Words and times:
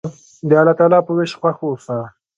د 0.49 0.51
الله 0.61 0.73
تعالی 0.79 0.99
په 1.05 1.11
ویش 1.17 1.31
خوښ 1.39 1.57
اوسه. 1.65 1.97